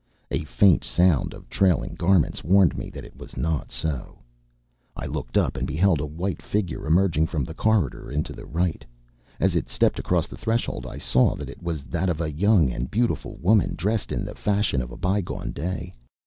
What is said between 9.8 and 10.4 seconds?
across the